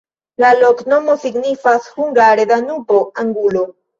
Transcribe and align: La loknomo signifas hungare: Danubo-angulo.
La 0.43 0.47
loknomo 0.61 1.15
signifas 1.25 1.91
hungare: 1.99 2.47
Danubo-angulo. 2.55 3.65